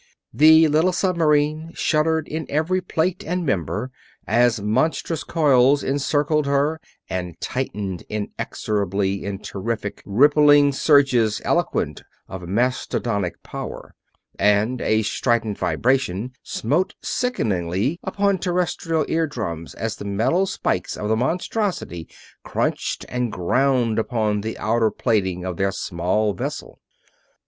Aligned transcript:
The 0.33 0.67
little 0.67 0.93
submarine 0.93 1.73
shuddered 1.75 2.27
in 2.27 2.47
every 2.49 2.81
plate 2.81 3.23
and 3.23 3.45
member 3.45 3.91
as 4.25 4.59
monstrous 4.59 5.23
coils 5.23 5.83
encircled 5.83 6.47
her 6.47 6.81
and 7.07 7.39
tightened 7.39 8.01
inexorably 8.09 9.23
in 9.23 9.37
terrific, 9.43 10.01
rippling 10.03 10.71
surges 10.71 11.39
eloquent 11.45 12.01
of 12.27 12.47
mastodonic 12.47 13.43
power; 13.43 13.93
and 14.39 14.81
a 14.81 15.03
strident 15.03 15.59
vibration 15.59 16.31
smote 16.41 16.95
sickeningly 17.03 17.99
upon 18.03 18.39
Terrestrial 18.39 19.05
ear 19.07 19.27
drums 19.27 19.75
as 19.75 19.97
the 19.97 20.05
metal 20.05 20.47
spikes 20.47 20.97
of 20.97 21.09
the 21.09 21.15
monstrosity 21.15 22.09
crunched 22.43 23.05
and 23.07 23.31
ground 23.31 23.99
upon 23.99 24.41
the 24.41 24.57
outer 24.57 24.89
plating 24.89 25.45
of 25.45 25.57
their 25.57 25.71
small 25.71 26.33
vessel. 26.33 26.79